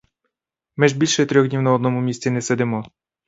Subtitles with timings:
[0.77, 2.85] Ми ж більше трьох днів на одному місці не сидимо.